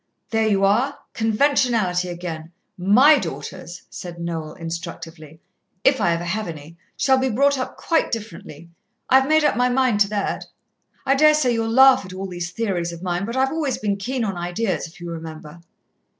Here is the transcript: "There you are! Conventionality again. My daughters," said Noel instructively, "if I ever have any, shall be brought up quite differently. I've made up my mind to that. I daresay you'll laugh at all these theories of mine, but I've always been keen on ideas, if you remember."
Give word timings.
"There 0.31 0.47
you 0.47 0.65
are! 0.65 0.97
Conventionality 1.13 2.07
again. 2.09 2.51
My 2.75 3.19
daughters," 3.19 3.83
said 3.91 4.19
Noel 4.19 4.53
instructively, 4.53 5.39
"if 5.83 6.01
I 6.01 6.11
ever 6.13 6.23
have 6.23 6.47
any, 6.47 6.75
shall 6.97 7.19
be 7.19 7.29
brought 7.29 7.59
up 7.59 7.77
quite 7.77 8.11
differently. 8.11 8.71
I've 9.11 9.27
made 9.29 9.43
up 9.43 9.55
my 9.55 9.69
mind 9.69 9.99
to 9.99 10.09
that. 10.09 10.45
I 11.05 11.13
daresay 11.13 11.53
you'll 11.53 11.69
laugh 11.69 12.03
at 12.03 12.13
all 12.13 12.25
these 12.25 12.49
theories 12.49 12.91
of 12.91 13.03
mine, 13.03 13.25
but 13.27 13.37
I've 13.37 13.51
always 13.51 13.77
been 13.77 13.95
keen 13.97 14.23
on 14.23 14.35
ideas, 14.37 14.87
if 14.87 14.99
you 14.99 15.07
remember." 15.11 15.61